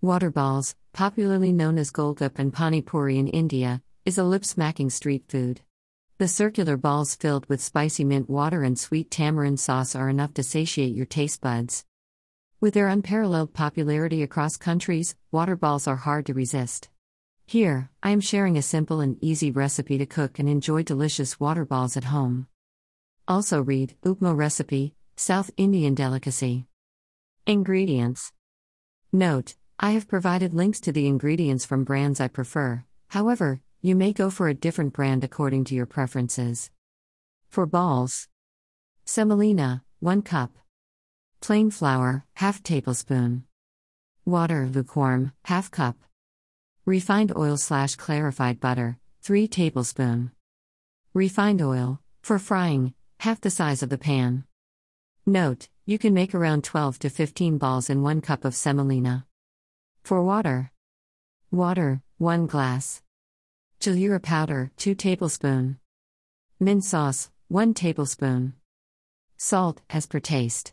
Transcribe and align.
Water 0.00 0.30
balls, 0.30 0.76
popularly 0.92 1.50
known 1.50 1.76
as 1.76 1.90
golgappe 1.90 2.38
and 2.38 2.52
pani 2.52 2.80
puri 2.80 3.18
in 3.18 3.26
India, 3.26 3.82
is 4.04 4.16
a 4.16 4.22
lip 4.22 4.44
smacking 4.44 4.90
street 4.90 5.24
food. 5.28 5.60
The 6.18 6.28
circular 6.28 6.76
balls 6.76 7.16
filled 7.16 7.46
with 7.46 7.60
spicy 7.60 8.04
mint 8.04 8.30
water 8.30 8.62
and 8.62 8.78
sweet 8.78 9.10
tamarind 9.10 9.58
sauce 9.58 9.96
are 9.96 10.08
enough 10.08 10.34
to 10.34 10.44
satiate 10.44 10.94
your 10.94 11.04
taste 11.04 11.40
buds. 11.40 11.84
With 12.60 12.74
their 12.74 12.86
unparalleled 12.86 13.54
popularity 13.54 14.22
across 14.22 14.56
countries, 14.56 15.16
water 15.32 15.56
balls 15.56 15.88
are 15.88 15.96
hard 15.96 16.26
to 16.26 16.32
resist. 16.32 16.88
Here, 17.44 17.90
I 18.00 18.10
am 18.10 18.20
sharing 18.20 18.56
a 18.56 18.62
simple 18.62 19.00
and 19.00 19.18
easy 19.20 19.50
recipe 19.50 19.98
to 19.98 20.06
cook 20.06 20.38
and 20.38 20.48
enjoy 20.48 20.84
delicious 20.84 21.40
water 21.40 21.64
balls 21.64 21.96
at 21.96 22.04
home. 22.04 22.46
Also, 23.26 23.60
read 23.60 23.96
Upma 24.04 24.36
recipe, 24.36 24.94
South 25.16 25.50
Indian 25.56 25.96
delicacy. 25.96 26.66
Ingredients 27.48 28.32
Note 29.12 29.56
I 29.80 29.92
have 29.92 30.08
provided 30.08 30.54
links 30.54 30.80
to 30.80 30.92
the 30.92 31.06
ingredients 31.06 31.64
from 31.64 31.84
brands 31.84 32.20
I 32.20 32.26
prefer, 32.26 32.82
however, 33.08 33.60
you 33.80 33.94
may 33.94 34.12
go 34.12 34.28
for 34.28 34.48
a 34.48 34.54
different 34.54 34.92
brand 34.92 35.22
according 35.22 35.64
to 35.66 35.74
your 35.76 35.86
preferences. 35.86 36.72
For 37.48 37.64
balls, 37.64 38.26
semolina, 39.04 39.84
1 40.00 40.22
cup. 40.22 40.50
Plain 41.40 41.70
flour, 41.70 42.24
half 42.34 42.60
tablespoon. 42.64 43.44
Water, 44.24 44.68
lukewarm, 44.68 45.30
half 45.44 45.70
cup. 45.70 45.96
Refined 46.84 47.32
oil 47.36 47.56
slash 47.56 47.94
clarified 47.94 48.58
butter, 48.58 48.98
3 49.22 49.46
tablespoon. 49.46 50.32
Refined 51.14 51.62
oil, 51.62 52.00
for 52.20 52.40
frying, 52.40 52.94
half 53.20 53.40
the 53.40 53.50
size 53.50 53.84
of 53.84 53.90
the 53.90 53.98
pan. 53.98 54.42
Note, 55.24 55.68
you 55.86 56.00
can 56.00 56.12
make 56.12 56.34
around 56.34 56.64
12 56.64 56.98
to 56.98 57.08
15 57.08 57.58
balls 57.58 57.88
in 57.88 58.02
1 58.02 58.20
cup 58.22 58.44
of 58.44 58.56
semolina. 58.56 59.24
For 60.08 60.22
water, 60.22 60.72
water, 61.50 62.00
1 62.16 62.46
glass. 62.46 63.02
Jaljeera 63.78 64.22
powder, 64.22 64.70
2 64.78 64.94
tablespoon. 64.94 65.76
Mint 66.58 66.82
sauce, 66.82 67.30
1 67.48 67.74
tablespoon. 67.74 68.54
Salt, 69.36 69.82
as 69.90 70.06
per 70.06 70.18
taste. 70.18 70.72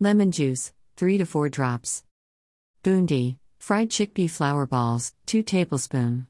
Lemon 0.00 0.30
juice, 0.30 0.74
3 0.98 1.16
to 1.16 1.24
4 1.24 1.48
drops. 1.48 2.04
Boondi, 2.84 3.38
fried 3.58 3.88
chickpea 3.88 4.28
flour 4.28 4.66
balls, 4.66 5.14
2 5.24 5.42
tablespoon. 5.42 6.26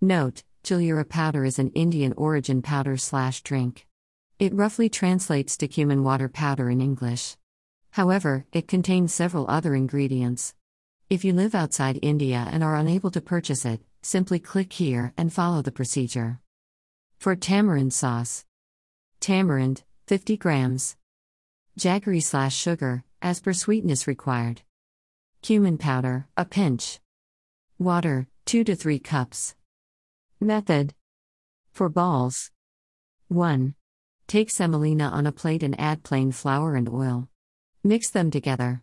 Note, 0.00 0.44
Jaljeera 0.62 1.06
powder 1.06 1.44
is 1.44 1.58
an 1.58 1.68
Indian 1.72 2.14
origin 2.16 2.62
powder 2.62 2.96
slash 2.96 3.42
drink. 3.42 3.86
It 4.38 4.54
roughly 4.54 4.88
translates 4.88 5.58
to 5.58 5.68
cumin 5.68 6.04
water 6.04 6.30
powder 6.30 6.70
in 6.70 6.80
English. 6.80 7.36
However, 7.90 8.46
it 8.54 8.66
contains 8.66 9.12
several 9.12 9.44
other 9.50 9.74
ingredients. 9.74 10.54
If 11.14 11.24
you 11.24 11.32
live 11.32 11.54
outside 11.54 12.00
India 12.02 12.48
and 12.50 12.64
are 12.64 12.74
unable 12.74 13.12
to 13.12 13.20
purchase 13.20 13.64
it, 13.64 13.80
simply 14.02 14.40
click 14.40 14.72
here 14.72 15.12
and 15.16 15.32
follow 15.32 15.62
the 15.62 15.70
procedure. 15.70 16.40
For 17.18 17.36
tamarind 17.36 17.94
sauce, 17.94 18.44
tamarind, 19.20 19.84
50 20.08 20.36
grams, 20.36 20.96
jaggery 21.78 22.20
slash 22.20 22.56
sugar, 22.56 23.04
as 23.22 23.38
per 23.38 23.52
sweetness 23.52 24.08
required, 24.08 24.62
cumin 25.40 25.78
powder, 25.78 26.26
a 26.36 26.44
pinch, 26.44 26.98
water, 27.78 28.26
2 28.46 28.64
to 28.64 28.74
3 28.74 28.98
cups. 28.98 29.54
Method 30.40 30.94
For 31.70 31.88
balls 31.88 32.50
1. 33.28 33.76
Take 34.26 34.50
semolina 34.50 35.10
on 35.10 35.28
a 35.28 35.32
plate 35.32 35.62
and 35.62 35.78
add 35.78 36.02
plain 36.02 36.32
flour 36.32 36.74
and 36.74 36.88
oil. 36.88 37.28
Mix 37.84 38.10
them 38.10 38.32
together. 38.32 38.82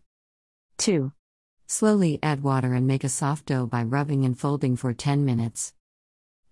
2. 0.77 1.11
Slowly 1.71 2.19
add 2.21 2.43
water 2.43 2.73
and 2.73 2.85
make 2.85 3.05
a 3.05 3.07
soft 3.07 3.45
dough 3.45 3.65
by 3.65 3.81
rubbing 3.81 4.25
and 4.25 4.37
folding 4.37 4.75
for 4.75 4.93
10 4.93 5.23
minutes. 5.23 5.73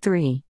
3. 0.01 0.45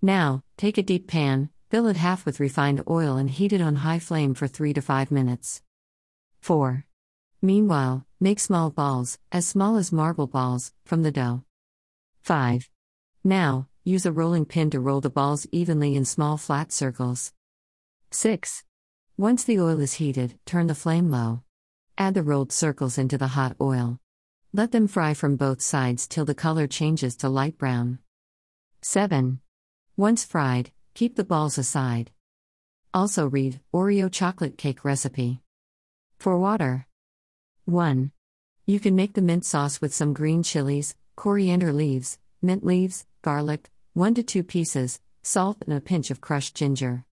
Now, 0.00 0.42
take 0.56 0.78
a 0.78 0.82
deep 0.82 1.06
pan, 1.06 1.50
fill 1.68 1.86
it 1.88 1.98
half 1.98 2.24
with 2.24 2.40
refined 2.40 2.82
oil 2.88 3.18
and 3.18 3.28
heat 3.28 3.52
it 3.52 3.60
on 3.60 3.76
high 3.76 3.98
flame 3.98 4.32
for 4.32 4.48
3 4.48 4.72
to 4.72 4.80
5 4.80 5.10
minutes. 5.10 5.60
4. 6.40 6.86
Meanwhile, 7.42 8.06
make 8.18 8.40
small 8.40 8.70
balls, 8.70 9.18
as 9.30 9.46
small 9.46 9.76
as 9.76 9.92
marble 9.92 10.26
balls, 10.26 10.72
from 10.86 11.02
the 11.02 11.12
dough. 11.12 11.44
5. 12.22 12.70
Now, 13.22 13.68
use 13.84 14.06
a 14.06 14.10
rolling 14.10 14.46
pin 14.46 14.70
to 14.70 14.80
roll 14.80 15.02
the 15.02 15.10
balls 15.10 15.46
evenly 15.52 15.96
in 15.96 16.06
small 16.06 16.38
flat 16.38 16.72
circles. 16.72 17.34
6. 18.10 18.64
Once 19.18 19.44
the 19.44 19.60
oil 19.60 19.80
is 19.80 20.00
heated, 20.00 20.38
turn 20.46 20.66
the 20.66 20.74
flame 20.74 21.10
low. 21.10 21.42
Add 21.98 22.14
the 22.14 22.22
rolled 22.22 22.52
circles 22.52 22.96
into 22.96 23.18
the 23.18 23.36
hot 23.36 23.54
oil. 23.60 24.00
Let 24.56 24.70
them 24.70 24.86
fry 24.86 25.14
from 25.14 25.34
both 25.34 25.60
sides 25.60 26.06
till 26.06 26.24
the 26.24 26.32
color 26.32 26.68
changes 26.68 27.16
to 27.16 27.28
light 27.28 27.58
brown. 27.58 27.98
7. 28.82 29.40
Once 29.96 30.24
fried, 30.24 30.70
keep 30.94 31.16
the 31.16 31.24
balls 31.24 31.58
aside. 31.58 32.12
Also 32.94 33.26
read 33.26 33.58
Oreo 33.74 34.08
chocolate 34.08 34.56
cake 34.56 34.84
recipe. 34.84 35.40
For 36.20 36.38
water. 36.38 36.86
1. 37.64 38.12
You 38.64 38.78
can 38.78 38.94
make 38.94 39.14
the 39.14 39.22
mint 39.22 39.44
sauce 39.44 39.80
with 39.80 39.92
some 39.92 40.14
green 40.14 40.44
chilies, 40.44 40.94
coriander 41.16 41.72
leaves, 41.72 42.20
mint 42.40 42.64
leaves, 42.64 43.06
garlic, 43.22 43.70
1 43.94 44.14
to 44.14 44.22
2 44.22 44.44
pieces, 44.44 45.00
salt, 45.24 45.64
and 45.66 45.76
a 45.76 45.80
pinch 45.80 46.12
of 46.12 46.20
crushed 46.20 46.54
ginger. 46.54 47.04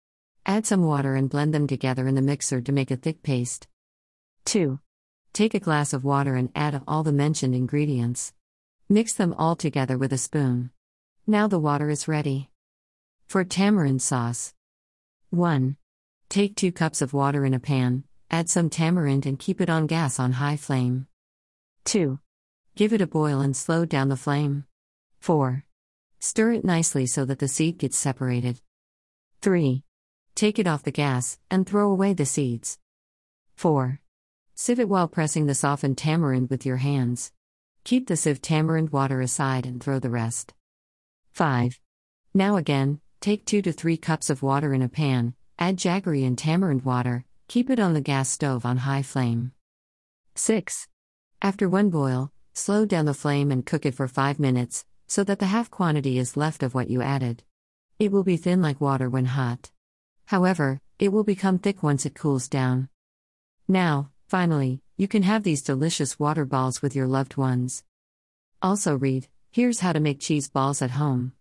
Add 0.44 0.66
some 0.66 0.82
water 0.82 1.14
and 1.14 1.30
blend 1.30 1.54
them 1.54 1.66
together 1.66 2.06
in 2.06 2.16
the 2.16 2.20
mixer 2.20 2.60
to 2.60 2.70
make 2.70 2.90
a 2.90 2.96
thick 2.96 3.22
paste. 3.22 3.66
2. 4.44 4.78
Take 5.32 5.54
a 5.54 5.60
glass 5.60 5.92
of 5.92 6.04
water 6.04 6.34
and 6.34 6.50
add 6.54 6.82
all 6.88 7.02
the 7.02 7.12
mentioned 7.12 7.54
ingredients. 7.54 8.32
Mix 8.88 9.12
them 9.12 9.32
all 9.38 9.54
together 9.54 9.96
with 9.96 10.12
a 10.12 10.18
spoon. 10.18 10.70
Now 11.26 11.46
the 11.46 11.60
water 11.60 11.88
is 11.88 12.08
ready. 12.08 12.50
For 13.28 13.44
tamarind 13.44 14.02
sauce 14.02 14.54
1. 15.30 15.76
Take 16.28 16.56
2 16.56 16.72
cups 16.72 17.00
of 17.00 17.12
water 17.12 17.44
in 17.44 17.54
a 17.54 17.60
pan, 17.60 18.02
add 18.30 18.48
some 18.48 18.68
tamarind 18.68 19.24
and 19.26 19.38
keep 19.38 19.60
it 19.60 19.70
on 19.70 19.86
gas 19.86 20.18
on 20.18 20.32
high 20.32 20.56
flame. 20.56 21.06
2. 21.84 22.18
Give 22.74 22.92
it 22.92 23.00
a 23.00 23.06
boil 23.06 23.40
and 23.40 23.56
slow 23.56 23.84
down 23.84 24.08
the 24.08 24.16
flame. 24.16 24.64
4. 25.20 25.64
Stir 26.18 26.52
it 26.52 26.64
nicely 26.64 27.06
so 27.06 27.24
that 27.24 27.38
the 27.38 27.48
seed 27.48 27.78
gets 27.78 27.96
separated. 27.96 28.60
3. 29.42 29.84
Take 30.34 30.58
it 30.58 30.66
off 30.66 30.82
the 30.82 30.90
gas 30.90 31.38
and 31.50 31.66
throw 31.66 31.90
away 31.90 32.12
the 32.14 32.26
seeds. 32.26 32.78
4. 33.54 34.00
Sieve 34.62 34.80
it 34.80 34.90
while 34.90 35.08
pressing 35.08 35.46
the 35.46 35.54
softened 35.54 35.96
tamarind 35.96 36.50
with 36.50 36.66
your 36.66 36.76
hands. 36.76 37.32
Keep 37.84 38.08
the 38.08 38.14
sieve 38.14 38.42
tamarind 38.42 38.90
water 38.90 39.22
aside 39.22 39.64
and 39.64 39.82
throw 39.82 39.98
the 39.98 40.10
rest. 40.10 40.52
5. 41.32 41.80
Now 42.34 42.56
again, 42.56 43.00
take 43.22 43.46
2 43.46 43.62
to 43.62 43.72
3 43.72 43.96
cups 43.96 44.28
of 44.28 44.42
water 44.42 44.74
in 44.74 44.82
a 44.82 44.88
pan, 44.90 45.32
add 45.58 45.78
jaggery 45.78 46.26
and 46.26 46.36
tamarind 46.36 46.82
water, 46.82 47.24
keep 47.48 47.70
it 47.70 47.80
on 47.80 47.94
the 47.94 48.02
gas 48.02 48.28
stove 48.28 48.66
on 48.66 48.76
high 48.76 49.00
flame. 49.00 49.52
6. 50.34 50.88
After 51.40 51.66
one 51.66 51.88
boil, 51.88 52.30
slow 52.52 52.84
down 52.84 53.06
the 53.06 53.14
flame 53.14 53.50
and 53.50 53.64
cook 53.64 53.86
it 53.86 53.94
for 53.94 54.08
5 54.08 54.38
minutes, 54.38 54.84
so 55.06 55.24
that 55.24 55.38
the 55.38 55.46
half 55.46 55.70
quantity 55.70 56.18
is 56.18 56.36
left 56.36 56.62
of 56.62 56.74
what 56.74 56.90
you 56.90 57.00
added. 57.00 57.44
It 57.98 58.12
will 58.12 58.24
be 58.24 58.36
thin 58.36 58.60
like 58.60 58.78
water 58.78 59.08
when 59.08 59.24
hot. 59.24 59.70
However, 60.26 60.82
it 60.98 61.12
will 61.14 61.24
become 61.24 61.58
thick 61.58 61.82
once 61.82 62.04
it 62.04 62.14
cools 62.14 62.46
down. 62.46 62.90
Now, 63.66 64.09
Finally, 64.30 64.80
you 64.96 65.08
can 65.08 65.24
have 65.24 65.42
these 65.42 65.60
delicious 65.60 66.16
water 66.16 66.44
balls 66.44 66.80
with 66.80 66.94
your 66.94 67.08
loved 67.08 67.36
ones. 67.36 67.82
Also, 68.62 68.96
read 68.96 69.26
Here's 69.50 69.80
how 69.80 69.92
to 69.92 69.98
make 69.98 70.20
cheese 70.20 70.48
balls 70.48 70.80
at 70.82 70.92
home. 70.92 71.32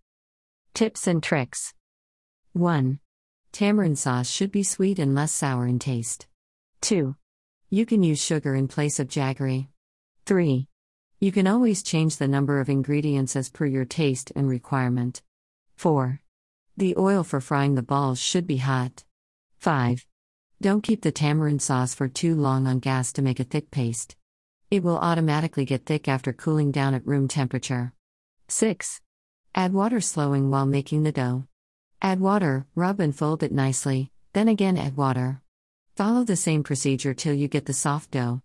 Tips 0.73 1.05
and 1.05 1.22
tricks 1.22 1.75
1. 2.53 3.00
Tamarind 3.51 4.00
sauce 4.00 4.27
should 4.27 4.51
be 4.51 4.63
sweet 4.63 4.97
and 4.97 5.13
less 5.13 5.31
sour 5.31 5.67
in 5.67 5.77
taste. 5.77 6.25
2. 6.81 7.16
You 7.69 7.85
can 7.85 8.01
use 8.01 8.19
sugar 8.19 8.55
in 8.55 8.67
place 8.67 9.00
of 9.00 9.07
jaggery. 9.07 9.67
3. 10.25 10.67
You 11.19 11.31
can 11.31 11.45
always 11.45 11.83
change 11.83 12.17
the 12.17 12.27
number 12.27 12.59
of 12.59 12.69
ingredients 12.69 13.36
as 13.36 13.51
per 13.51 13.68
your 13.68 13.86
taste 13.86 14.31
and 14.36 14.50
requirement. 14.50 15.21
4. 15.75 16.21
The 16.75 16.97
oil 16.97 17.24
for 17.24 17.39
frying 17.39 17.75
the 17.75 17.83
balls 17.83 18.19
should 18.19 18.47
be 18.47 18.57
hot. 18.57 19.03
5. 19.59 20.07
Don't 20.61 20.83
keep 20.83 21.03
the 21.03 21.11
tamarind 21.13 21.61
sauce 21.61 21.95
for 21.95 22.09
too 22.09 22.35
long 22.35 22.67
on 22.67 22.79
gas 22.79 23.13
to 23.13 23.21
make 23.21 23.39
a 23.39 23.45
thick 23.45 23.71
paste. 23.71 24.17
It 24.69 24.83
will 24.83 24.97
automatically 24.97 25.63
get 25.63 25.85
thick 25.85 26.09
after 26.09 26.33
cooling 26.33 26.71
down 26.71 26.94
at 26.94 27.07
room 27.07 27.29
temperature. 27.29 27.94
6. 28.50 29.00
Add 29.56 29.71
water 29.71 30.01
slowing 30.01 30.51
while 30.51 30.65
making 30.65 31.03
the 31.03 31.13
dough. 31.13 31.45
Add 32.01 32.19
water, 32.19 32.67
rub 32.75 33.00
and 33.00 33.15
fold 33.15 33.41
it 33.41 33.53
nicely, 33.53 34.11
then 34.33 34.50
again 34.50 34.77
add 34.77 34.97
water. 34.97 35.41
Follow 35.95 36.25
the 36.25 36.35
same 36.35 36.63
procedure 36.63 37.13
till 37.13 37.33
you 37.33 37.47
get 37.47 37.65
the 37.65 37.73
soft 37.73 38.12
dough. 38.12 38.38